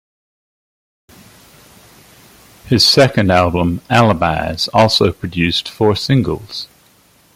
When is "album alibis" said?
3.29-4.67